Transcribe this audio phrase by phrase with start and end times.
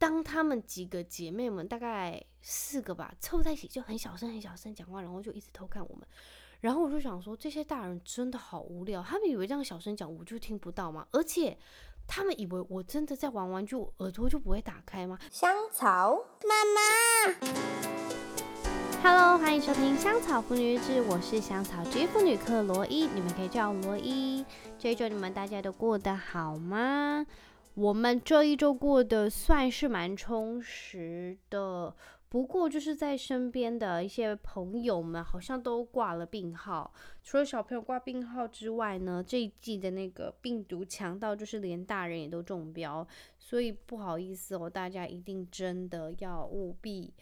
[0.00, 6.08] 当他们几个姐妹们大概四个吧，凑在一起就很小声很小声讲话，然后就一直偷看我们。
[6.60, 11.06] 然后我就想说，这些大人真的好无聊，他们以为这样小声讲我就听不到吗？
[11.10, 11.58] 而且
[12.06, 15.18] 他们以为我真的在玩玩具，我耳朵就不会打开吗？
[15.30, 16.80] 香草妈妈
[19.02, 24.46] ，Hello，欢迎收听香草妇女日志，我是香草职业妇女克罗伊，你们可以叫我罗伊。
[24.78, 27.26] 这一周你们大家都过得好吗？
[27.74, 31.94] 我们这一周过得算是蛮充实的。
[32.28, 36.94] 不过就是在身边的一些朋友们好像都挂了病号，
[37.24, 43.04] 除了小朋友挂病号之外呢，这一季的那个病毒强到就是连大人也都中标，
[43.36, 47.12] 所以不好意思哦，大家一定真的要务必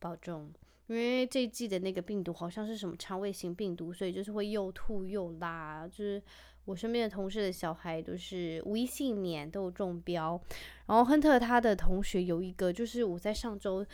[0.00, 0.52] 保重，
[0.88, 6.20] 因为这一季的那个病毒好像是什么肠胃型病毒，所以就是会又吐又拉，就是
[6.66, 10.38] 我身边的同事的小孩都是无一幸免都有中标，
[10.84, 13.86] 然后亨特他的同学有一个就是我在上周。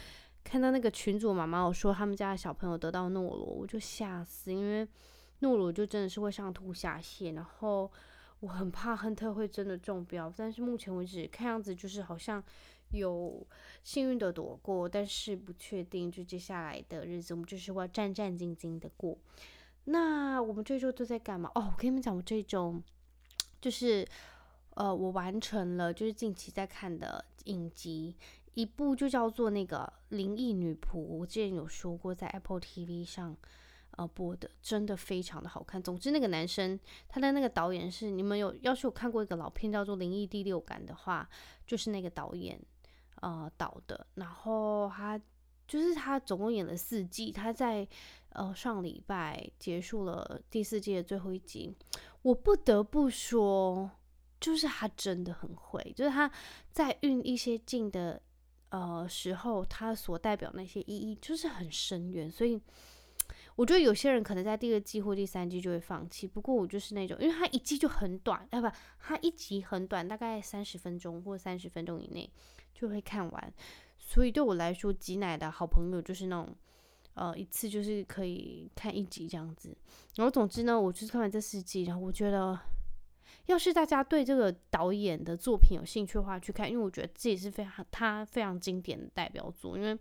[0.44, 4.84] 看到那个群主妈妈，我说他们家的小朋友得到诺罗，我就吓死，因为
[5.38, 7.88] 诺罗就真的是会上吐下泻，然后
[8.40, 12.42] 我很怕亨特会真的中标，但是目前为止看样子就是好像
[12.90, 13.46] 有
[13.84, 19.16] 幸运的躲过，但是不确定，就接下来的日子我们就是会战战兢兢的过。
[19.84, 21.50] 那我们这周都在干嘛？
[21.54, 22.80] 哦，我跟你们讲，我这周
[23.60, 24.06] 就是
[24.74, 28.16] 呃，我完成了就是近期在看的影集。
[28.54, 33.34] 一部就叫做那个《灵异女仆》，我之前有说过，在 Apple TV 上
[33.92, 35.82] 呃播的，真的非常的好看。
[35.82, 41.26] 总之，那个男生他的那个导演是你们有要是有看过一个老片叫做《灵异第六感》的话，
[41.66, 42.60] 就是那个导演
[43.22, 44.06] 呃导的。
[44.16, 45.18] 然后他
[45.72, 47.88] 就是他总共演了四季，他在
[48.30, 51.74] 呃上礼拜结束了第四季的最后一集。
[52.20, 53.90] 我不得不说，
[54.38, 56.30] 就是他真的很会，就是他
[56.70, 58.20] 在运一些镜的。
[58.74, 62.58] 呃，时候他所代表那些意义就是很深远，所以
[63.54, 66.26] 我觉得有些人可能在第二季或第三季就会放弃。
[66.26, 68.66] 不过我就是那种，因为他一季就很短，哎不，
[68.98, 72.32] 他一集很短，大概三十分钟或三十分钟以内
[72.72, 73.52] 就会看完。
[74.04, 76.54] 所以对我来说，挤奶的好朋友就是那种，
[77.14, 79.74] 呃，一次就是可以看一集这样子。
[80.16, 82.58] 然后总之呢，我就是看完这四季，然后我觉得。
[83.46, 89.76] 要是大家对这个导演的作品有兴趣的话，去看，因为我觉得这也是非常他非常经典的代表作。
[89.76, 89.98] 因为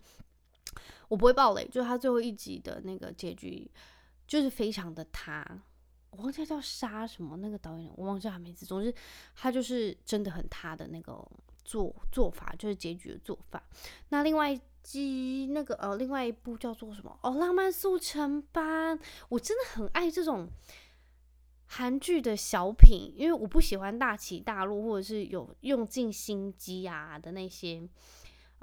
[1.08, 3.70] 我不会爆雷，就是他最后一集的那个结局
[4.28, 5.44] 就是非常的他，
[6.12, 8.64] 我忘记叫杀什么那个导演，我忘记他名字。
[8.64, 8.94] 总之，
[9.34, 11.28] 他就是真的很他的那个
[11.64, 13.64] 做做法，就是结局的做法。
[14.10, 17.20] 那另外一集那个呃，另外一部叫做什么？
[17.24, 19.00] 哦，浪漫速成班，
[19.30, 20.50] 我真的很爱这种。
[21.74, 27.88] 韩剧的小品，因为我不喜欢大起大落或者是有用尽心机啊的那些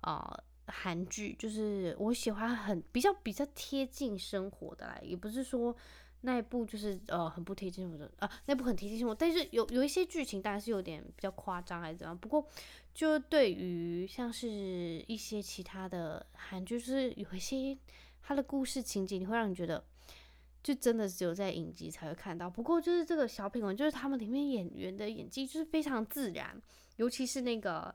[0.03, 5.75] 呃韩剧，就是我喜欢很比较比较贴近生活的啦，也不是说
[6.23, 12.47] 那一部就是呃很不贴近我的啊，那部很贴近生活，但是有有一些剧情当然是有点比较夸张还是怎样，不过
[12.95, 14.49] 就对于像是
[15.07, 17.77] 一些其他的韩剧，就是有一些
[18.23, 19.85] 它的故事情节，你会让你觉得。
[20.61, 26.61] 就真的只有在影集才会看到，不过就是这个小品文，就是他们里面演员的演技就是非常自然，
[26.97, 27.95] 尤其是那个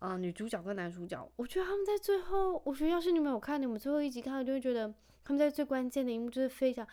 [0.00, 4.92] 呃女主角跟男主角，我觉得他们在最后，我觉得要是你们有看，你们最后一集看，就会觉得
[5.22, 6.86] 他们在最关键的一幕就是非常、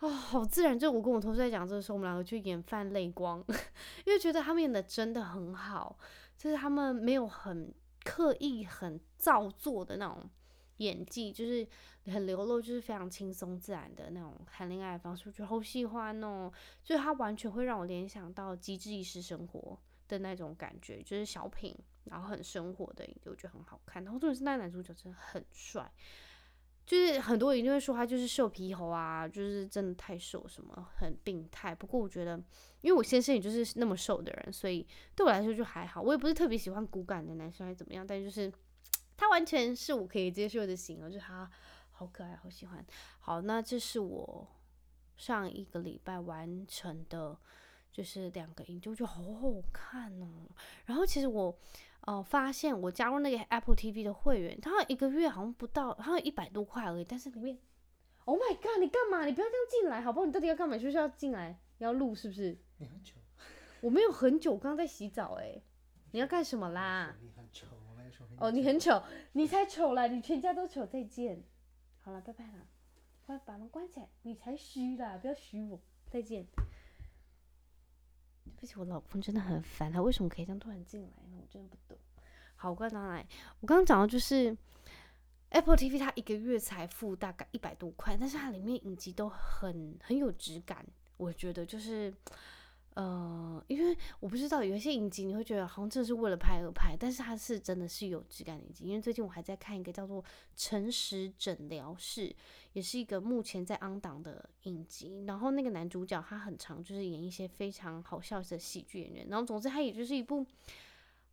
[0.00, 0.78] 哦、好自然。
[0.78, 3.44] 就我跟我同事在讲这个时候，我们两个就眼泛泪光，
[4.04, 5.98] 因为觉得他们演的真的很好，
[6.36, 10.30] 就是他们没有很刻意、很造作的那种。
[10.78, 11.66] 演技就是
[12.06, 16.48] 很流露，就是非常轻松自然的那种谈恋爱的方式，我觉得好喜欢哦。
[16.84, 19.76] 就是他完全会让我联想到《机智医师生活》
[20.08, 24.04] 的那种感觉，就是小品，然后很生活的，我觉得很好看。
[24.04, 25.92] 然后重点是那个男主角真的很帅，
[26.88, 31.74] 就是很多人就会说他就是瘦皮猴啊，就是真的太瘦，什么很病态。
[31.74, 32.42] 不过我觉得，
[32.80, 36.00] 因为我先生也就是那么瘦的人，所以对我来说就还好。
[36.00, 38.50] 我也不是特别喜欢骨感的男生，还是怎么样，但就是。
[39.20, 41.50] 他完全是我可以接受的型，就是他
[41.90, 42.86] 好可爱，好喜欢。
[43.18, 44.46] 好，那这是我
[45.16, 47.36] 上一个礼拜完成的，
[47.98, 50.28] 就是两个影集，我觉得好好看哦。
[50.86, 51.52] 然后其实我
[52.02, 57.04] 呃发现我加入那个 Apple TV 的会员，它一个月好像不到，好像一百多块而已。
[57.04, 57.58] 但是里面
[58.24, 59.24] ，Oh my God，你干嘛？
[59.24, 60.26] 你不要这样进来，好不好？
[60.26, 60.78] 你到底要干嘛？
[60.78, 62.56] 就是要进来要录是不是？
[62.76, 63.16] 你很丑。
[63.80, 65.60] 我没有很久，我刚刚在洗澡哎。
[66.12, 67.16] 你要干什么啦？
[67.20, 67.66] 你很丑。
[68.38, 69.02] 哦，你很丑，
[69.32, 70.06] 你才丑啦！
[70.06, 71.42] 你全家都丑，再见。
[71.98, 72.68] 好了，拜拜了，
[73.26, 74.08] 快把门关起来。
[74.22, 75.80] 你才虚啦，不要虚我。
[76.08, 76.46] 再见。
[78.58, 81.38] 对不起，我老公真的很烦，他为什么可以这样突然进来呢？
[81.40, 81.96] 我真的不懂。
[82.56, 83.24] 好，我刚刚来，
[83.60, 84.56] 我刚刚讲到就是
[85.50, 90.84] Apple TV，它一个月才付大概一百多块，但是它里面影集都很很有质感，
[91.16, 92.12] 我觉得就是。
[92.98, 98.86] 呃，因为我不知道有一些影集你会觉得好像真的是为了拍而拍，但是它是真的是有质感的影集。
[98.86, 100.20] 因为最近我还在看一个叫做
[100.56, 102.28] 《诚实诊疗室》，
[102.72, 105.22] 也是一个目前在 on 档的影集。
[105.28, 109.28] 然后那个男主角他很常就是演一些非常好笑的喜剧演员。
[109.28, 110.44] 然后总之他也就是一部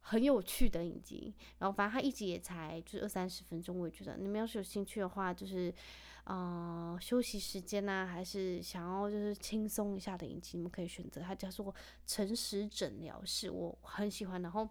[0.01, 1.33] 很有趣的影集。
[1.57, 5.73] 然后反正他一集也才就是二三十分钟，我也觉得你们要是有兴趣的话，就是。
[6.25, 11.73] 啊，休息时间呢、啊，还是想要就是轻松一下的影集，你们可以选择它叫做
[12.05, 14.41] 《诚实诊疗室》，我很喜欢。
[14.41, 14.67] 然后，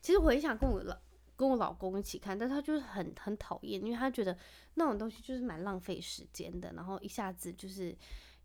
[0.00, 0.96] 其实我也想跟我老
[1.34, 4.36] 跟我老公一起看，但他就是很很讨厌，因为他觉得
[4.74, 7.96] 那种东西就是蛮浪费时间的，然后一下子就是。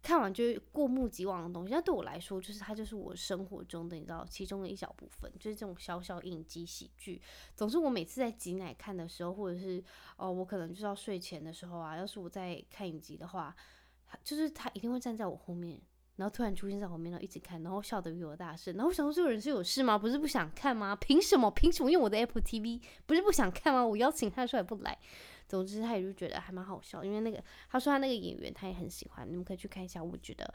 [0.03, 7.21] 看完就过目即忘的东西，那对我来说，就是它就是我生活中的，你知道，其中的一小部分，就是这种小小影集喜剧。
[7.55, 9.81] 总之，我每次在挤奶看的时候，或者是
[10.17, 13.55] 哦，我可能就是要睡前的时候啊，要是我在看影集的话，
[14.25, 15.81] 就是他一定会站在我后面，
[16.17, 18.75] 然后突然出现在我面，然后一直看，然后笑得比我大声。
[18.75, 19.97] 然后我想说，这个人是有事吗？
[19.97, 20.93] 不是不想看吗？
[20.97, 21.49] 凭什么？
[21.49, 22.81] 凭什么用我的 Apple TV？
[23.05, 23.85] 不是不想看吗？
[23.85, 24.99] 我邀请他出来不来。
[25.47, 30.03] 总之，他也就觉得还蛮好笑，因为那个他说他那个演员他也很喜欢，你们可以去看一下。
[30.03, 30.51] 我觉得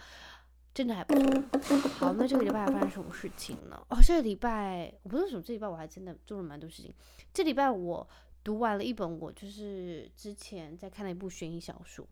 [0.75, 1.15] 真的还不
[1.61, 1.77] 错。
[1.89, 3.81] 好，那这个礼拜发生什么事情呢？
[3.91, 6.93] 哦，这个礼拜我不知道为什么，这礼拜我还真的做了蛮多事情。
[7.33, 8.09] 这礼拜我
[8.43, 12.07] 读完了一本我就是之前在看的一部悬疑小说。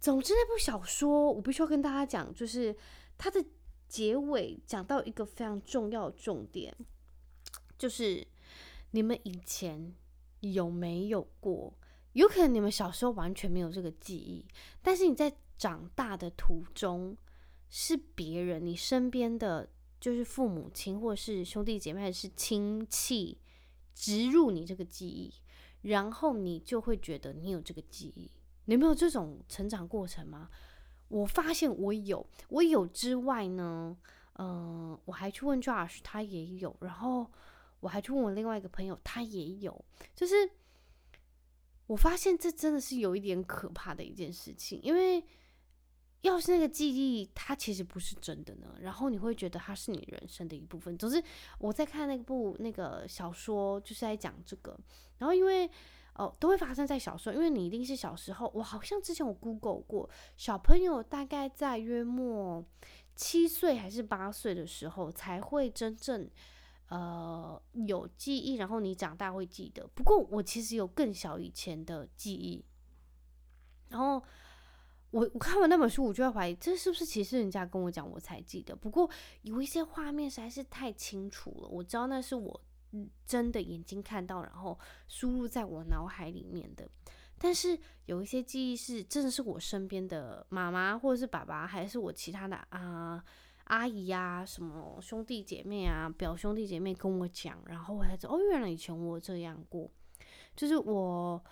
[0.00, 2.74] 总之，那部小说我必须要跟大家讲，就是
[3.16, 3.44] 它的
[3.88, 6.74] 结尾讲到一个非常重要的重点，
[7.78, 8.26] 就是
[8.90, 9.94] 你们以前
[10.40, 11.72] 有没有过？
[12.16, 14.42] 有可能你们小时候完全没有这个记忆，
[14.80, 17.14] 但是你在长大的途中，
[17.68, 19.68] 是别人，你身边的
[20.00, 23.38] 就是父母亲或是兄弟姐妹还是亲戚
[23.94, 25.30] 植入你这个记忆，
[25.82, 28.30] 然后你就会觉得你有这个记忆。
[28.64, 30.48] 你没有这种成长过程吗？
[31.08, 33.94] 我发现我有，我有之外呢，
[34.38, 37.30] 嗯、我还去问 Josh，他也有，然后
[37.80, 39.84] 我还去问我另外一个朋友，他也有，
[40.14, 40.34] 就是。
[41.86, 45.24] 我发现这真的是有一点可怕的一件事情，因为
[46.22, 50.98] 要是那个记忆它其实不是真的呢，然后你会觉得它是你人生的一部分。
[50.98, 51.22] 总之，
[51.58, 54.76] 我在看那部那个小说，就是在讲这个。
[55.18, 55.70] 然后因为
[56.14, 58.50] 哦，都会发生在小时候，因为你一定是小时候。
[58.54, 62.64] 我好像之前我 Google 过，小朋友大概在约莫
[63.14, 66.28] 七岁还是八岁的时候才会真正。
[66.88, 69.84] 呃，有记忆，然后你长大会记得。
[69.88, 72.64] 不过我其实有更小以前的记忆，
[73.88, 74.22] 然后
[75.10, 78.76] 我我看完那本书，我就在怀疑，这是不是其实人家跟我讲我才记得？
[78.76, 79.10] 不过
[79.42, 82.60] 有一些画面实在是太清楚了，我知道那是我
[83.26, 84.78] 真的眼睛看到，然后
[85.08, 86.88] 输入在我脑海里面的。
[87.36, 93.24] 但是有一些记忆是真的是我身边的妈妈或者是爸爸，还是我其他的啊。
[93.66, 99.90] 阿姨呀、啊，什么兄弟姐妹啊，表兄弟姐妹跟我讲，然后我才知道，哦，原来以前我这样过。
[100.54, 101.44] 就是我，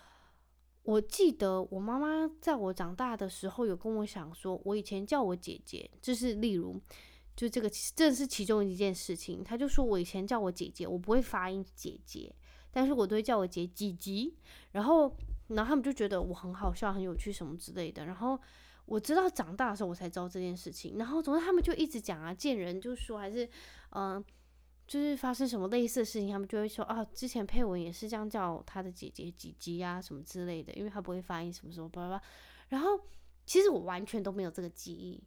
[0.83, 6.81] 我记得我妈妈在我长大的时候有跟我讲说，我以前叫我姐姐，就是例如，
[7.35, 9.43] 就这个这是其中一件事情。
[9.43, 12.33] 她就说我以前叫我姐姐，我不会发音姐姐，
[12.71, 14.33] 但是我都会叫我姐姐姐。
[14.71, 15.13] 然后，
[15.47, 18.05] 然后他们就觉得我很好笑、很有趣什么之类的。
[18.05, 18.39] 然后。
[18.85, 23.49] 我知道长大的时候我才知道这件事情，然后总之他们就一直讲啊，见人就说还是，
[23.89, 24.23] 嗯、
[24.85, 32.23] 就是发生什么类似的事情，他们就会说啊，之前佩文也是这样叫他的姐姐姐姐啊什么之类的，因为他不会发音什么什么巴拉巴拉。
[32.69, 32.99] 然后
[33.45, 35.23] 其实我完全都没有这个记忆，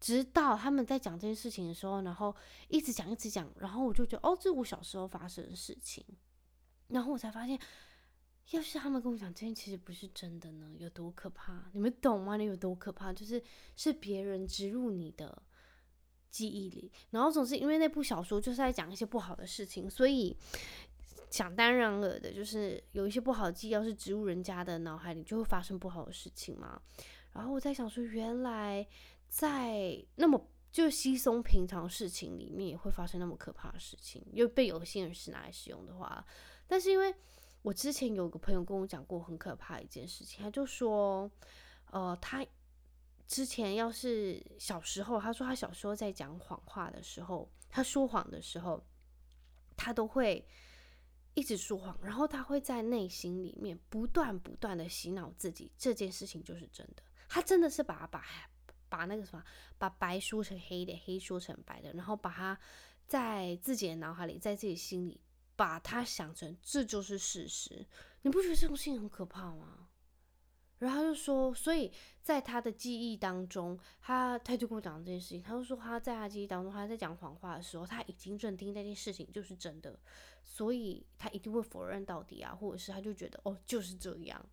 [0.00, 2.34] 直到他们在讲这件事情的时候，然后
[2.68, 6.04] 一直讲一直讲，然后我就觉得哦，这是我小时候发生的事情，
[6.88, 7.58] 然后我才发现。
[8.50, 11.68] 要是他们跟我讲这件其实不是真的呢，有多可怕？
[11.72, 12.36] 你们懂吗？
[12.36, 13.12] 你有多可怕？
[13.12, 13.42] 就是
[13.74, 15.42] 是别人植入你的
[16.30, 20.36] 记忆里，然后总是因为那部小说就是在讲一些不好的事情，所以
[21.28, 26.80] 想当然尔的，就是有一些不好的记忆，要是植入人家的脑海里，就会发生不好的事情嘛。
[27.32, 28.86] 然后我在想说，原来
[29.28, 36.24] 在那么就稀松平常事情里面，也会发生那么可怕的事情，又被有心人士拿来使用的话，
[36.68, 37.12] 但是因为。
[37.66, 41.28] 我之前有个朋友跟我讲过很可怕的一件事情，他就说，
[41.90, 42.46] 呃，他
[43.26, 48.86] 之前要是小时候，他说他小时候在讲谎话的时候，他说谎的时候，
[49.76, 50.46] 他都会
[51.34, 57.02] 一直说谎，然后他会在内心里面不断不断的洗脑自己，这件事情就是真的。
[57.28, 58.24] 他真的是把把
[58.88, 59.42] 把那个什么，
[59.76, 62.56] 把白说成黑的，黑说成白的，然后把他
[63.08, 65.20] 在自己的脑海里，在自己心里。
[65.56, 67.84] 把它想成这就是事实，
[68.22, 69.88] 你不觉得这种事情很可怕吗？
[70.78, 79.98] 然后他就说，所以在他的记忆当中，他他就跟我讲这件事情，他就说他在他记忆当中，他在讲谎话的时候，他已经认定那件事情就是真的，
[80.44, 84.46] 所以他一定会否认到底啊，或者是他就觉得哦就是这样，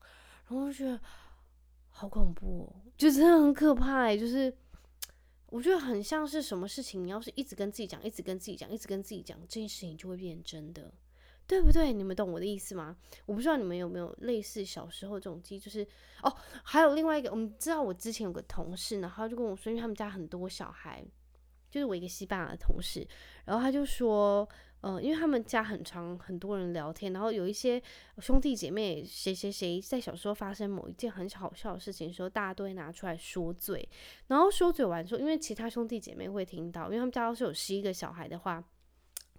[0.48, 0.98] 然后就觉得
[1.90, 4.56] 好恐怖哦，就真的很可怕欸，就是
[5.54, 10.92] 我觉得很像是什么事情，你要是一直跟自己讲，一直跟自己讲，一直跟自己讲，这件事情就会变真的。
[11.46, 11.94] 对不对？
[11.94, 12.98] 你们懂我的意思吗？
[13.28, 15.86] 我不知道你们有没有类似小时候这种记忆，就是
[16.24, 21.06] 哦，还有另外一个，我们知道我之前有个同事，然后就跟我说，因为他们家很多小孩，
[21.74, 23.04] 就是我一个西班牙的同事，
[23.46, 24.48] 然后他就说，
[24.82, 27.82] 呃，因为他们家很长很多人聊天，然后有一些
[28.20, 33.90] 兄弟姐妹谁谁谁在小时候发生某一件很好笑的事情的时候，大家都会拿出来说嘴，
[34.28, 38.64] 然后说嘴完之后，因为其他兄弟姐妹会听到，因为他们家要是有十一个小孩的话。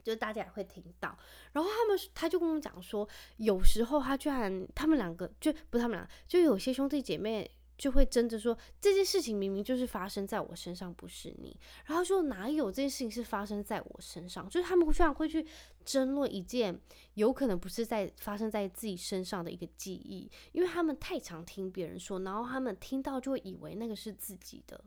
[0.03, 1.17] 就大家也会听到，
[1.53, 11.59] 然后他们他就跟我讲说，有时候他居然他们两个就不他们俩，就有些兄弟姐妹就会争着说，这件事情明明就是发生在我身上，不是你。
[11.87, 14.49] 然后说哪有这件事情是发生在我身上？
[14.49, 15.45] 就是他们会非常会去
[15.85, 16.79] 争论一件
[17.15, 24.83] 有可能不是在发生在自己身上的一个记忆，因为他们太常听别人说，然后他们听到就会以为那个是自己的。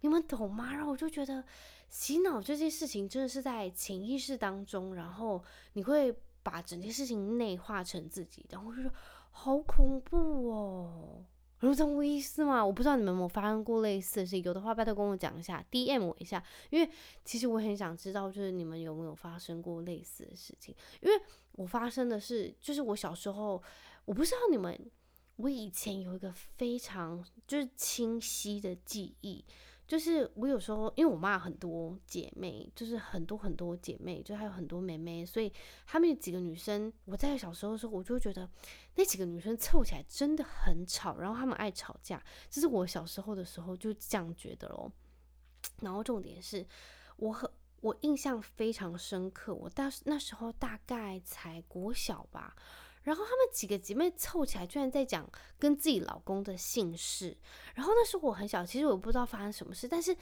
[0.00, 0.74] 你们懂吗？
[0.74, 1.42] 然后我就觉得
[1.88, 5.42] 洗脑这件事情真的是在潜意识当中，然后
[5.72, 8.92] 你会把整件事情内化成自己，然后我就说
[9.30, 11.24] 好恐怖哦，
[11.60, 12.64] 有这种意思吗？
[12.64, 16.90] 我不知道你们有没有发生过类似的事情，有的话拜托跟我讲一下，DM 我一下，因为
[17.24, 20.74] 其实我很想知道，就是你们有没有发生过类似的事情？
[21.00, 21.20] 因为
[21.52, 23.62] 我发生的是，就是我小时候，
[24.04, 24.78] 我不知道你们，
[25.36, 29.44] 我以前有一个非常就是清晰的记忆。
[29.88, 35.50] 就是我有时候，因为我妈很多姐妹，就是很多很多姐妹，就还有很多妹妹，所以
[35.86, 38.46] 她们几个女生，我在小时候的时候，我就觉得
[38.98, 44.90] 那几个女生凑起来真的很吵，然后她们爱吵架，这是我小时候的时候就这样觉得咯。
[45.82, 46.66] 然后重点是，
[47.14, 47.48] 我很
[47.80, 52.56] 我印象非常深刻，我大那时候大概才国小吧。
[53.04, 57.38] 然后她们几个姐妹凑起来，居然在讲跟自己老公的姓氏。
[57.76, 59.86] 然后那时候我很小，其实我不知道发生什么事。
[59.86, 60.16] 但是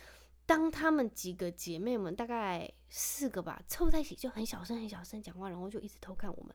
[0.45, 6.55] 当她们几个姐妹们大概四个吧，凑在一起就很小声、很小声讲话，然后就一直偷看我们。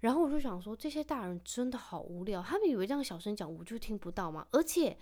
[0.00, 2.42] 然后我就想说，这些大人真的好无聊。
[2.42, 4.46] 他们以为这样小声讲，我就听不到吗？
[4.50, 4.96] 而且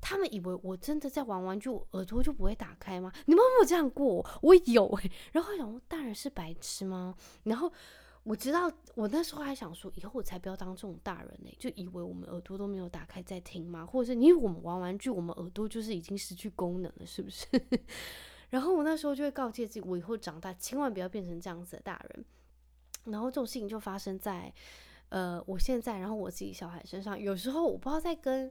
[0.00, 3.12] 他们以为我真的在玩玩具，我耳朵就不会打开吗？
[3.26, 4.24] 你们有没有这样过？
[4.42, 7.14] 我有诶、然后我想说，大人是白痴吗？
[7.44, 7.72] 然后。
[8.24, 13.84] 我知道，我那时候还想说，以后我才不要当这种大人呢、就以为我们耳朵都没有打开在听吗？
[13.84, 17.44] 或者是因为我们玩玩具，我们耳朵就是已经失去功能了，是不是？
[18.48, 22.24] 然后我那时候就会告诫自己，我以后长大千万不要变成这样子的大人。
[23.04, 24.52] 然后这种事情就发生在
[25.08, 27.18] 呃我现在，然后我自己小孩身上。
[27.18, 28.50] 有时候我不知道在跟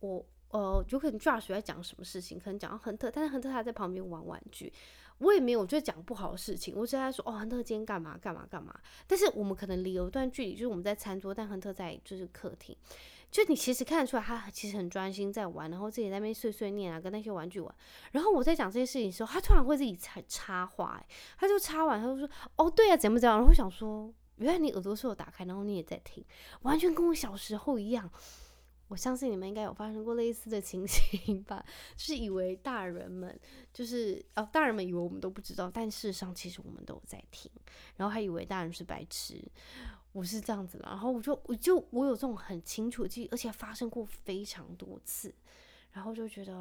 [0.00, 4.72] 我呃，有可能 Josh 在讲什么事情，可能讲到亨特，但是亨特他在旁边玩玩具。
[5.18, 8.78] 我也没有我就讲不好的事情，我只在说哦，亨特今天干嘛干嘛干嘛。
[9.06, 12.76] 但是我们可能离有一段距离，就是我们在餐桌，但亨特在就是客厅，
[13.30, 17.74] 就你其实看得出来他其实很专心在玩，然后自己在那边碎碎念啊，跟那些玩具玩。
[18.12, 21.04] 然后我在讲这些事情的时候，他突然会自己插插话，
[21.38, 23.36] 他就插完他就说哦对啊，怎么怎样？
[23.36, 26.24] 然后我想说，原来你耳朵是有打开，然后你也在听，
[26.62, 28.10] 完全跟我小时候一样。
[28.88, 31.60] 我相信你们应该有发生过类似的情形吧，
[31.96, 33.36] 就是以为大人们
[33.72, 37.50] 就是哦，大人们以为我们都不知道，但事实上其实我们都有在听，
[37.96, 39.42] 然后还以为大人是白痴，
[40.16, 45.34] 我是这样子啦，然后我就我就我有这种很清楚的记忆，而且发生过非常多次，
[45.92, 46.52] 然后就觉得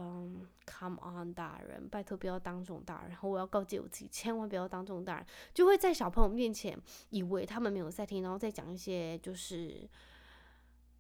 [0.66, 6.78] Come on，大人，拜托不要当这种大人，然后我要告诫我自己，千万不要当这种大人，就会在小朋友面前
[7.12, 9.90] 以为他们没有在听，然后再讲一些就是。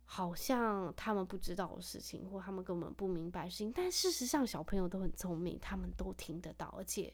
[0.08, 7.12] 好像他们不知道的事情，或他们根本不明白的事情，但事实上小朋友都很聪明，他们都听得到，而且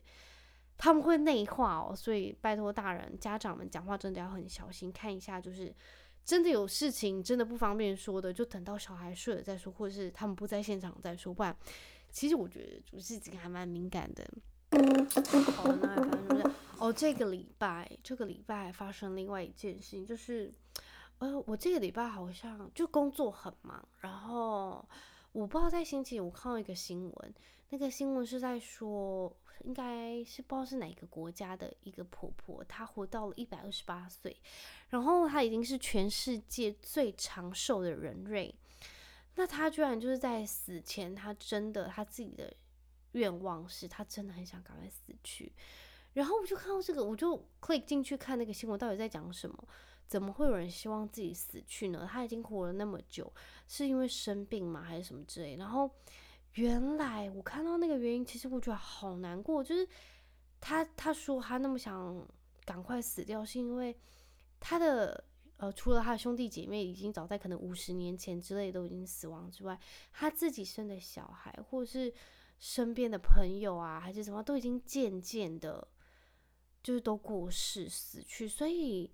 [0.82, 1.96] 他们会内化哦。
[1.96, 5.72] 所以拜托大人、家长们讲话真的要很小心，看一下就是
[6.26, 11.32] 真的有事情真的不方便说的，就等到小孩睡了再说，或者是他们不在现场再说。
[11.32, 11.56] 不然，
[12.10, 14.28] 其实我觉得这事情还蛮敏感的。
[15.54, 20.52] 好，那反正就是哦，这个礼拜，这个礼拜发生另外一件事情，就是。
[21.22, 24.84] 呃，我这个礼拜好像就工作很忙，然后
[25.32, 27.34] 我不知道在星期五看到一个新闻，
[27.70, 29.32] 那个新闻是在说，
[29.63, 34.36] 应该是不知道是哪个国家的一个婆婆，她活到了一百二十八岁，
[34.89, 38.53] 然后她已经是全世界最长寿的人类，
[39.36, 42.53] 那她居然就是在死前，她真的她自己的
[43.13, 45.53] 愿望是，她真的很想赶快死去。
[46.13, 49.68] 然后我就看到这个，我就 click 进去看那个新闻到底在讲什么？
[50.08, 52.06] 怎么会有人希望自己死去呢？
[52.12, 53.32] 他已经活了那么久，
[53.65, 54.82] 是因为生病吗？
[54.82, 55.56] 还是什么之类？
[55.56, 55.89] 然后
[56.53, 59.88] 原来我看到那个原因，其实我觉得好难过，就是
[60.60, 62.27] 他他说他那么想
[62.65, 63.98] 赶快死掉，是因为
[64.60, 65.24] 他的
[65.58, 69.79] 呃，除了他的兄弟姐妹已经早在可能五十年前之类都已经死亡之外，
[70.12, 72.13] 他自己生的小孩或是
[72.60, 75.88] 身边的朋友啊，还是什么，都已经渐渐的，
[76.84, 79.12] 就是都过世死去，所以。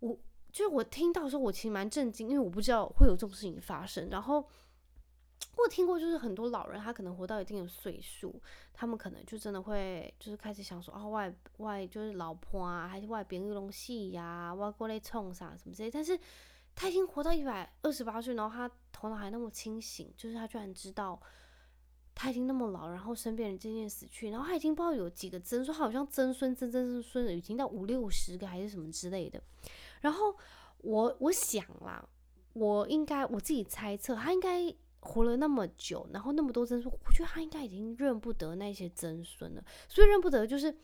[0.00, 0.14] 我
[0.52, 4.10] 就是我听到的时候，我其实蛮震惊，因为我不知道会有这种事情发生。
[4.10, 4.46] 然后
[5.56, 8.40] 我听过，就是很多老人他可能活到一定的岁数，
[8.72, 15.90] 他们可能就真的会就是开始想说，哦，外外就是老婆啊，还是外边有东西呀，外过来冲啥什么之类。
[15.90, 16.18] 但是
[16.74, 21.18] 他已经活到一百二十八岁，然后他头脑还那么清醒，就是他居然知道
[22.14, 29.42] 他已经那么老，然后身边人渐渐死去，然后他已经不知道有几个曾孙，好像曾孙、曾曾曾孙已经到五六十个还是什么之类的。
[30.02, 30.36] 然后
[30.78, 32.06] 我我想啦，
[32.52, 34.72] 我应该我自己猜测，他应该
[35.06, 39.64] 活了那么久，然后那么多曾孙，我觉得他应该已经认不得那些曾孙了。
[39.88, 40.76] 所以认不得，就是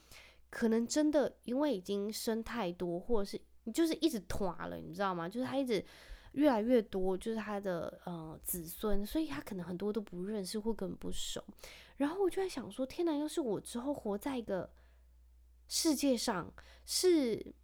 [0.49, 3.41] 可能真的因为已经生太多，或者是
[3.73, 5.29] 就是一直垮了，你知道吗？
[5.29, 5.85] 就是他一直
[6.33, 11.45] 越来越多，就是他的呃子孙，所以他可能很多都不认识或根本不熟。
[11.97, 14.71] 然后我就在想说，天哪，要是我之后活在一个
[15.69, 16.53] 世界上
[16.87, 17.55] 是。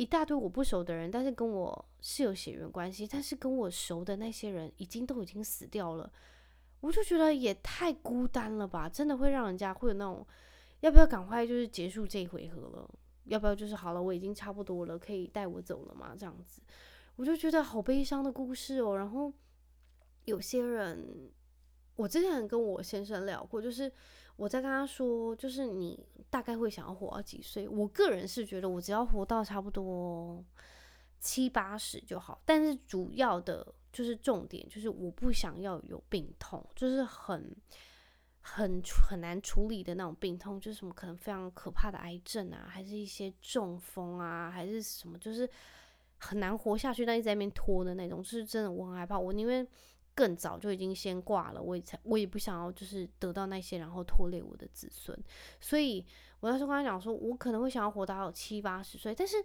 [0.00, 6.10] 一大堆我不熟的人，但是跟我是有血缘关系，但是跟我熟的那些人已经都已经死掉了，
[6.80, 10.26] 我就觉得也太孤单了吧，真的会让人家会有那种
[10.80, 12.90] 要不要赶快就是结束这一回合了，
[13.24, 16.62] 要不要就是好了，我已经差不多了，可以带我走了嘛，这样子，
[17.16, 18.96] 我就觉得好悲伤的故事哦。
[18.96, 19.30] 然后
[20.24, 21.30] 有些人，
[22.00, 23.90] 我之前跟我先生聊过，就是。
[24.36, 27.68] 我在跟他说，就是你大概会想要活到几岁？
[27.68, 30.42] 我个人是觉得，我只要活到差不多
[31.18, 32.40] 七八十就好。
[32.46, 37.54] 但是主要的就是重点，就是我不想要有病痛，就是很
[38.40, 45.46] 很很难处理的那种病痛，就是什么可能非常可怕的癌症啊，还是一些中风啊，还是什么，就是
[46.16, 49.18] 很难活下去，但一直在那边拖的那种，就是真的我很害怕。
[49.18, 49.68] 我宁愿。
[50.20, 55.18] 更早就已经先挂了，我也才我也不想要就是得到那些，然后拖累我的子孙。
[55.58, 56.04] 所以
[56.40, 59.38] 我那时跟他讲说，我可能会想要活到七八十岁，但是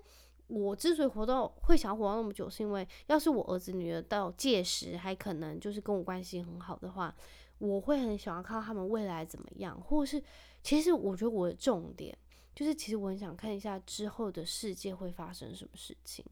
[0.47, 7.15] 我之所以活到会想要活到那么久，是因为要是我儿子女儿到届时还可能就是跟我关系很好的话，
[7.59, 10.21] 我会很想要看到他们未来怎么样，或是
[10.61, 12.17] 其实我觉得我的重点
[12.53, 16.25] 就是，其实我很想看一下之后的世界会发生什么事情。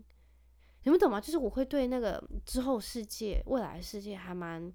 [0.84, 1.20] 你们懂吗？
[1.20, 4.72] 就是我会对那个之后世界、未来世界还蛮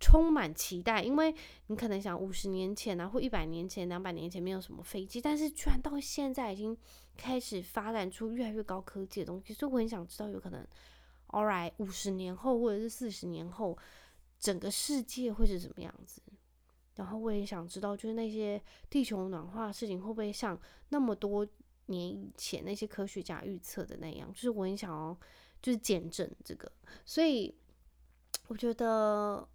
[0.00, 1.34] 充满期待，因为
[1.66, 6.76] 你可能想五十年前啊，或一百年前、两百年前没有什么飞机，但是居然到现在已经
[7.16, 10.66] 开始发展出越来越高科技的东西，所以我很想知道，有可能
[11.28, 13.76] ，all right，五十年后或者是四十年后，
[14.38, 16.22] 整个世界会是什么样子？
[16.94, 21.46] 然后我也想知道，就是那些地球暖化的事情会不会像那么多。
[21.86, 25.18] 年以前那些科学家预测的那样，就是我很想要，
[25.62, 26.70] 就是见证这个，
[27.04, 27.54] 所以
[28.48, 29.46] 我觉得，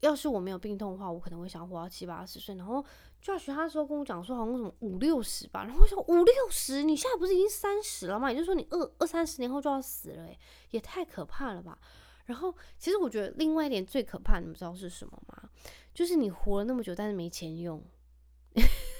[0.00, 2.54] 要是我没有病痛的话，我可能会想要活到七八十岁。
[2.56, 2.84] 然后
[3.20, 5.64] 就要学他说跟我讲说，好像什么五六十吧。
[5.64, 8.30] 然后我说五六十，你现在不是已经三十了吗？
[8.30, 10.38] 也就是说你二二三十年后就要死了，诶，
[10.70, 11.78] 也太可怕了吧。
[12.26, 15.50] 然后其实我觉得另外一点最可怕，你们知道是什么吗？
[15.92, 17.82] 就是你活了那么久，但是没钱用。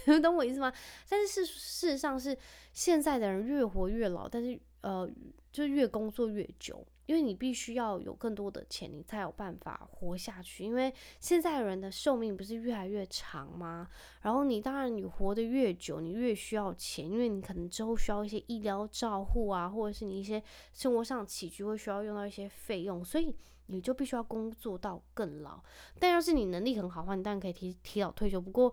[0.07, 0.73] 你 懂我意思吗？
[1.09, 2.37] 但是事实上是
[2.73, 5.09] 现在的人越活越老，但是呃，
[5.51, 10.63] 就越工作越久，因为你必须要有更多的钱，你才有办法活下去。
[10.63, 13.89] 因为现在人的寿命不是越来越长吗？
[14.21, 20.43] 然后你当然你活得越久，你越需要钱，因为你可能之后需要一些医疗照护啊，或者是你一些
[20.75, 23.35] 生活上起居会需要用到一些费用，所以
[23.69, 25.63] 你就必须要工作到更老。
[25.99, 28.39] 但要是你能力很好的话，你当然可以提提早退休。
[28.39, 28.71] 不过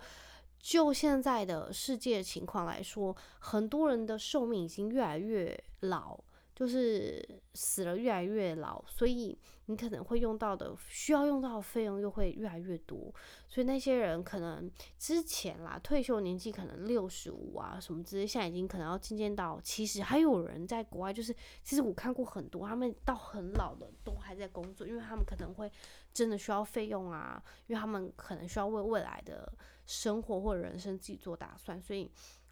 [0.61, 6.19] 就现在的世界情况来说，很多人的寿命已经越来越老，
[6.55, 13.13] 就是死了越来越老，所以你可能会用到的需要用到的费用又会越来越多。
[13.47, 20.03] 所以那些人可能之前啦，退休年纪可能六十五啊什么之类，现在已经可能要渐渐到七十。
[20.03, 25.71] 还有人在国外，就是其实我看过很多，他们到很老的都还在工作，因为他们可能会
[26.13, 29.51] 真的需要费用啊，因为他们可能需要为未来的。
[29.83, 32.09] 生活或者人生自己做打算，所以，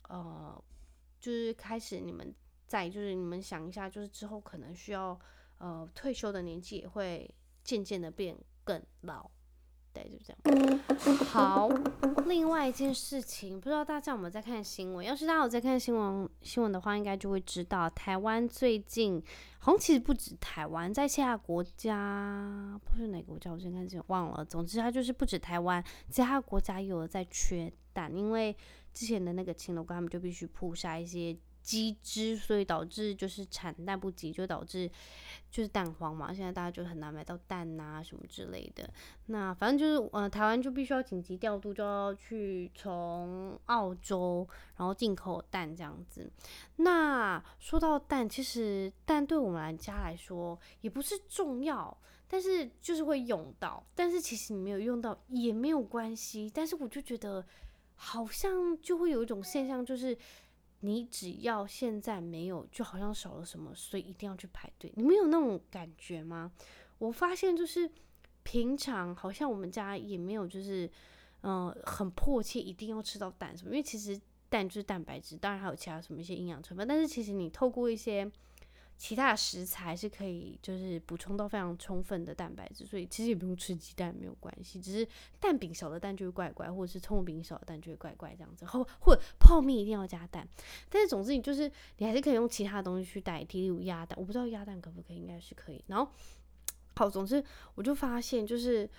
[0.09, 0.62] 呃，
[1.21, 2.33] 就是开始你们
[2.69, 5.19] 在，就是你们想一下，就是之后可能需要，
[5.58, 7.27] 呃，退休的年纪也会
[7.63, 9.27] 渐渐的变更老，
[9.91, 10.79] 对，就这样。
[11.25, 11.67] 好，
[12.27, 15.03] 另外一件事情，不知道大家有没有在看新闻？
[15.03, 19.21] 要是大家有在看新闻新闻的话，应该就会知道，台湾最近
[19.58, 24.45] 好像其实不止台湾，在其他国家，不是哪个国家，我先看这忘了。
[24.45, 28.55] 总之，它就是不止台湾，其他国家也有在缺蛋，因为
[28.93, 31.36] 之前的那个禽流感，他们就必须扑杀一些。
[31.62, 34.89] 机制，所以导致就是产蛋不及，就导致
[35.52, 36.34] 就是蛋荒嘛。
[36.34, 38.89] 现在大家就很难买到蛋、啊，什么之类的。
[39.28, 46.32] 那反正就是，呃，台湾就必须要紧急调度，就要去从澳洲然后进口蛋这样子。
[46.78, 51.95] 那说到蛋，其实蛋对我们家来说也不是重要，
[52.28, 53.86] 但是就是会用到。
[53.93, 56.52] 但是其实你没有用到也没有关系。
[56.54, 57.45] 但是我就觉得
[57.93, 60.17] 好像就会有一种现象，就是。
[60.81, 64.91] 你只要现在没有，就好像少了什么，所以一定要去排队。
[64.95, 66.51] 你没有那种感觉吗？
[66.97, 67.89] 我发现就是
[68.43, 70.89] 平常好像我们家也没有，就是
[71.41, 78.29] 嗯、很迫切一定要吃到蛋什么，因为其实蛋就是蛋白质，当然还有其他什么一些营养成分，但是其实你透过一些。
[79.01, 85.07] 其他的食材是可以，就是补充到非常充分的蛋白质，所以其实也不用吃鸡蛋没有关系，只是
[85.39, 90.45] 蛋饼小的蛋就会怪怪，或者是葱饼小的蛋就会怪怪这样子，或或泡面一定要加蛋，
[90.89, 95.81] 但是总之你就是你还是可以用其他东西去代替，例如鸭蛋，我不知道鸭蛋可不可以，应该是可以。
[95.88, 96.12] 然后
[96.95, 97.41] 好，总之
[97.75, 98.89] 我就发现就是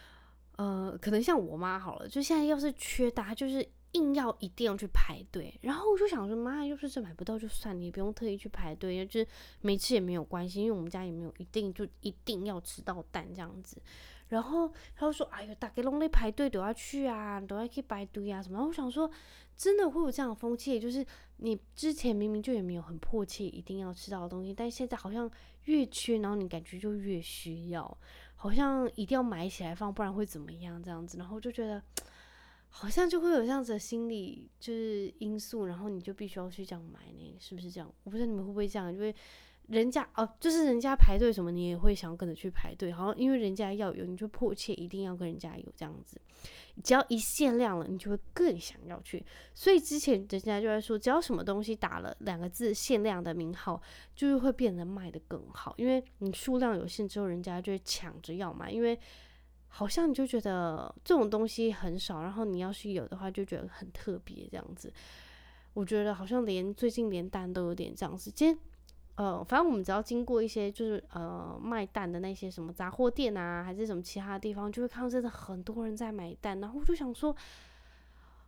[0.57, 3.69] 呃，可能像我妈好了，就现在要是缺蛋，就是。
[3.93, 9.27] 硬要一定要去排队，然后我就想说，妈，要是这买不到就算，你也不用特意去排队，就是
[9.61, 13.83] 没吃也没有关系，因为我们家也没有一定就一定要吃到蛋这样子。
[14.29, 18.65] 然后他就说，哎呦，大家拢在排队都要去啊，都要去排队啊什么。
[18.65, 19.11] 我想说，
[19.57, 21.05] 真的会有这样的风气，就是
[21.39, 25.29] 你之前明明就也没有很迫切一定要吃到的东西，但现在好像
[25.65, 27.99] 越缺，然后你感觉就越需要，
[28.37, 31.19] 好像一定要买起来放，不然会怎么样这样子。
[31.19, 31.83] 然后就觉得。
[32.73, 37.93] 好像就会有这样子的心理就是因素，然后你就必须要去这样买呢，是不是这样？
[38.05, 39.15] 我不知道你们会不会这样，因为
[39.67, 42.93] 人家哦，就是人家排队什么，你也会想跟着去排队。
[42.93, 46.21] 好像因为人家要有，你就迫切一定要跟人家有这样子。
[46.83, 49.23] 只要一限量了，你就会更想要去。
[49.53, 53.83] 所以之前人家就在说，只要什么东西打了两个字“限量”的名号，
[54.15, 58.99] 就是会变得卖得更好，因为你数量有限之后，人家就会抢着要买，因为。
[59.73, 64.93] 好像你就觉得这种东西很少，然后你要是有的话，就觉得很特别这样子。
[65.73, 68.33] 我觉得好像连最近连蛋都有点这样子。
[68.33, 68.59] 今天
[69.15, 76.61] 呃，反正我们只要经过一些就是呃卖蛋的那些什么杂货店啊，还是什么其他的地方，就会看到真的很多人在买蛋。
[76.61, 77.35] 然后我就想说，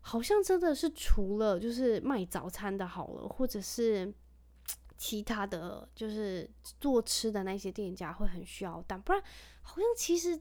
[0.00, 4.12] 好像真的是除了就是卖早餐的好了，或者是
[4.98, 9.22] 其他的就是做吃的那些店家会很需要蛋，不然
[9.62, 10.38] 好像其实。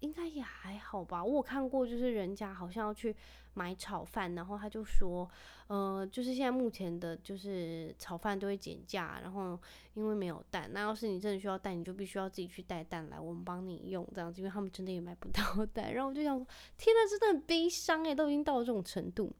[0.00, 3.14] 应该也还好吧，我有看过，就是人家好像要去
[3.54, 5.28] 买炒饭，然后他就说，
[5.66, 9.58] 呃，就是现在目前的，就是炒饭都会减价，然后
[9.94, 19.30] 因为没有蛋，那要是你真的需要蛋，你就必须要自己去带蛋来，我们帮你用这样子，因为他们真的也买不到 蛋，然后我就想说，天呐，真的很悲伤诶，都已经到了这种程度，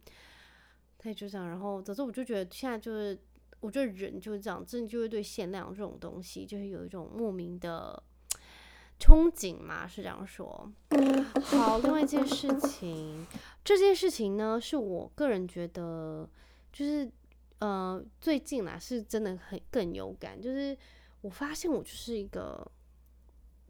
[0.99, 3.19] 他就这样，然后总之我就觉得现在就是，
[3.61, 8.03] 我觉得人就是这样，真的就会对限量这种东西，就是有一种莫名的。
[9.01, 10.71] 憧憬嘛，是这样说。
[11.43, 13.27] 好，另外一件事情，
[13.65, 16.29] 这件事情呢，是我个人觉得，
[16.71, 17.11] 就是
[17.61, 20.39] 呃，最近啦，是真的很更有感。
[20.41, 20.77] 就是
[21.23, 22.71] 我发现我就是一个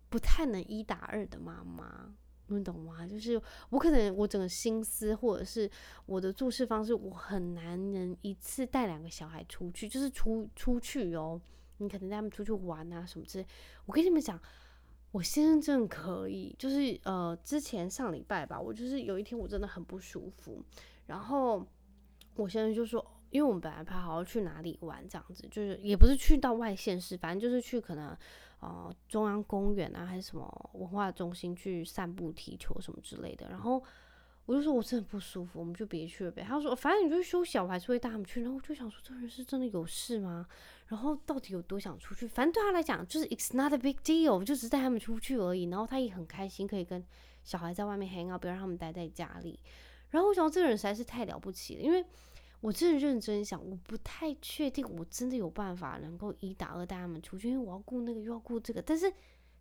[0.09, 2.13] 不太能一打二的妈妈，
[2.49, 3.07] 你懂吗？
[3.07, 3.41] 就是
[3.71, 5.71] 我可能我整个心思或者是
[6.07, 11.41] 我的做事方式，我很难能一次带两个小孩出去，就是出出去哦，
[11.79, 13.47] 你可能带他们出去玩啊什么之类。
[13.87, 14.39] 我跟你们讲。
[15.13, 20.63] 我现在真的可以，就是呃，之前上礼拜吧，我就是有一天我真的很不舒服，
[21.07, 21.67] 然后
[22.37, 28.17] 我现在就说，因为我们本来拍好要去哪里玩，这样子，就是也不是去到外县市，反正就是去可能
[28.61, 33.83] 呃中央公园啊，还是什么文化中心去散步、踢球什么之类的，然后。
[34.47, 36.43] 我就说我真的不舒服，我们就别去了呗。
[36.43, 38.43] 他说反正你就休息，我还是会带他们去。
[38.43, 40.47] 然后我就想说，这人是真的有事吗？
[40.89, 42.27] 然后到底有多想出去？
[42.27, 45.65] 反正对他来讲，就是 it's not a big deal，就只是带他们出去而已。
[45.65, 47.05] 然后他也很开心，可以跟
[47.45, 49.61] 小孩在外面 hang out，不要让他们待在家里。
[50.09, 52.05] 然后我想，这个人实在是太了不起了，因为
[52.61, 58.83] 我真的认真想，我不太确定我真的有办法能够一打二带他们出去，因为我要顾那个又要顾这个。
[58.83, 59.13] 但是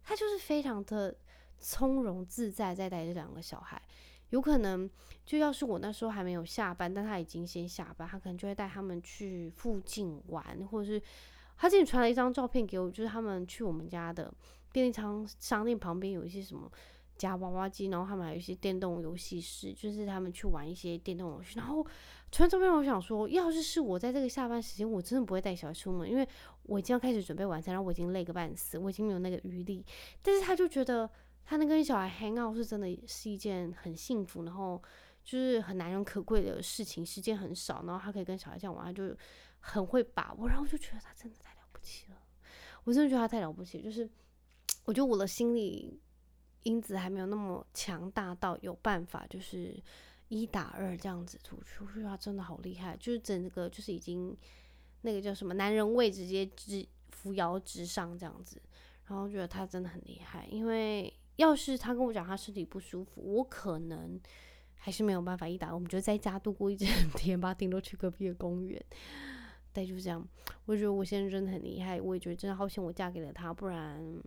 [0.03, 1.15] 他就是非常的
[1.59, 3.79] 从容自在，在带这两个小孩。
[4.29, 4.89] 有可能，
[5.25, 11.01] 就要是我那时候还没有下班，但他已经先下班，他可能就会带他们去附近玩，或者是
[11.57, 14.33] 他之前传了一张照片给我，就是他们去我们家的
[14.71, 16.71] 便利仓商店旁边有一些什么
[17.17, 21.59] 夹娃娃机，然后他们还有一些电动游戏室，就是他们去玩一些电动游戏。
[21.59, 21.83] 然后
[22.31, 26.25] 突然这边我想说，要是是我在这个下班时间，我真的不会带小孩出门，因为
[26.63, 29.83] 我已经要开始准备晚餐，然后我已经累个半死，我已经没有那个余力。
[30.21, 31.09] 但是他就觉得
[31.49, 34.79] 他能跟小孩 hang out 是真的是一件很幸福，然后
[35.23, 39.17] 就是很难能可贵的事情，时间很少，然后他可以跟小孩这样玩，他就
[39.59, 40.47] 很会把握。
[40.47, 42.17] 然后就觉得他真的太了不起了，
[42.83, 44.07] 我真的觉得他太了不起，就是
[44.85, 45.99] 我觉得我的心理。
[46.63, 49.81] 因子还没有那么强大到有办法，就是
[50.27, 54.37] 一打二这样子出去，我觉得他真的好厉害，就是整个就是已经
[55.01, 58.61] 那个叫什么男人味直接直扶摇直上这样子，
[59.05, 64.19] 然后觉得他真的很厉害，因为要是他跟我讲他身体不舒服，我可能
[64.75, 68.83] 还是没有办法一打，我们就在家度过一整天吧， 顶多去隔壁的公园。
[69.71, 70.27] 对就这样，
[70.65, 74.21] 我觉得我现在真的很厉害，我也觉得真的好险我嫁给了他，不然。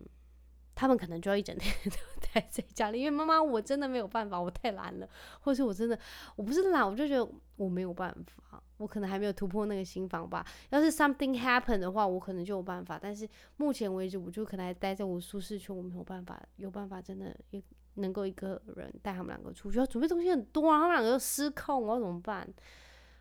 [0.74, 1.96] 他们可能就要一整天 都
[2.32, 5.08] 待在家里，因为妈妈我真的没有办法，我太懒了，
[5.40, 5.98] 或是我真的
[6.36, 10.44] 我不是懒，我就觉得我没有办法，我可能还没有突破那个心防吧。
[10.70, 17.62] 要是 something happen 的话，我可能就有办法，但是目前为止，我就可能还待在我舒适区，我没有办法，有办法真的也
[17.94, 22.48] 能够一个人带他们两个出去，要准备东西很多啊，他们两个又失控，我要怎么办？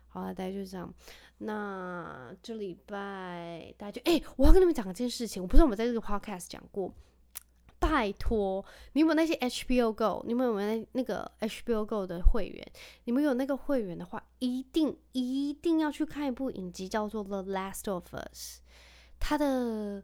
[0.08, 0.92] 好，大概就这样。
[1.38, 6.92] 那这礼拜大家就哎、我要跟你们讲一件事情，我不知道我们在这个 podcast 讲过。
[7.82, 12.64] 拜托，你们那些 HBO Go，你们有没有那那个 HBO Go 的会员？
[13.04, 18.58] 你们有那个会员的话，一定一定要去看一部影集，叫做《The Last of Us》。
[19.18, 20.00] 它的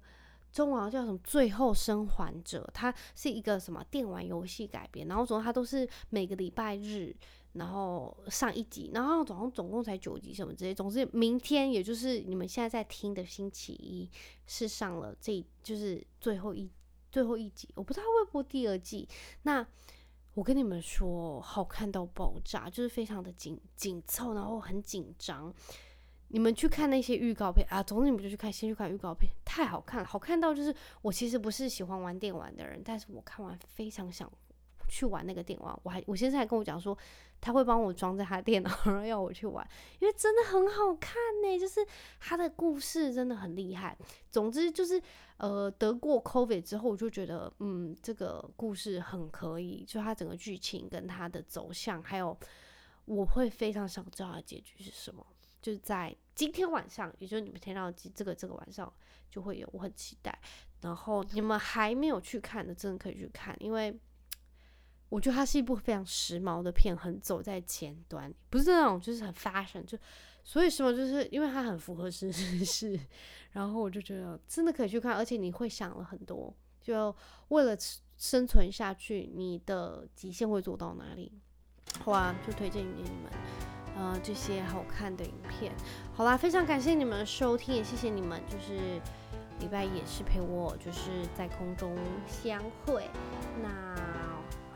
[0.50, 1.18] 中文叫什么？
[1.22, 2.68] 最后生还者。
[2.74, 7.14] 它是一个什么电玩游戏改编，然后总它都是每个礼拜日，
[7.52, 10.74] 然后上一集，然后总共总共才九集什么之类。
[10.74, 14.10] 总之，明天也就是你们现在在听的星期一，
[14.46, 16.68] 是上了这就是最后一。
[17.10, 19.08] 最后一集，我不知道会不会播第二季。
[19.42, 19.66] 那
[20.34, 25.52] 我跟你们说，好看到爆炸，就是非常的紧紧凑，然后很紧张。
[26.28, 34.30] 你们去看那些预告片啊，总之你们就去看，先去看预告片，太好看了，好看到就是我其实不是喜欢玩电玩的人，但是我看完非常想
[34.88, 35.78] 去玩那个电玩。
[35.82, 36.96] 我还我先生还跟我讲说。
[37.40, 39.66] 他会帮我装在他电脑， 然后要我去玩，
[40.00, 41.58] 因为真的很好看呢。
[41.58, 41.86] 就是
[42.18, 43.96] 他的故事真的很厉害。
[44.30, 45.00] 总之就是，
[45.36, 49.84] 呃，得过 COVID 之后，我就觉得，嗯，这个故事很可以。
[49.86, 52.36] 就他整个剧情跟他的走向，还有
[53.04, 55.24] 我会非常想知道的结局是什么。
[55.62, 58.92] 就在今天晚上，也就是你们听到这个这个晚上
[59.30, 60.36] 就会有，我很期待。
[60.80, 63.96] 然后你们还没有去看的，真的可以去看，因为。
[65.08, 69.96] 我觉得它是一部非常时髦的片，很走在前端，不是那种就是很 fashion，就
[70.44, 72.98] 所以说就是因为它很符合时事，
[73.52, 77.14] 然后我就觉得真的可以去看，而且你会想了很多，就
[77.48, 77.76] 为了
[78.16, 81.32] 生存下去，你的极限会做到哪里？
[82.00, 83.32] 好啊，就推荐给你们，
[83.96, 85.72] 呃，这些好看的影片。
[86.12, 89.00] 好啦，非常感谢你们的收听，也谢谢你们，就是
[89.60, 93.08] 礼拜也是陪我就是在空中相会，
[93.62, 94.27] 那。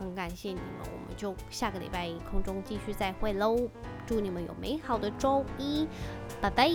[0.02, 3.56] 很感谢你们，我们就下个礼拜空中继续再会喽！
[4.06, 5.86] 祝你们有美好的周一，
[6.40, 6.68] 拜拜。